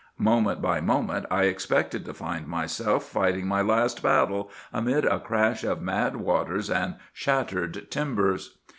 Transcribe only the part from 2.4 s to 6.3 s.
myself fighting my last battle amid a crash of mad